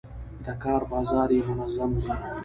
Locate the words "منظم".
1.47-1.91